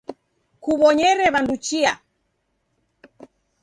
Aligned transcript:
Kuw'onyere 0.63 1.25
w'andu 1.33 1.55
chia. 1.65 1.93